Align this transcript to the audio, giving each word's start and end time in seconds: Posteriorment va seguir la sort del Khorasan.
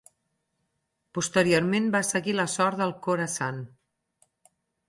Posteriorment 1.17 1.91
va 1.97 2.03
seguir 2.09 2.35
la 2.39 2.49
sort 2.57 2.81
del 2.83 2.97
Khorasan. 3.07 3.63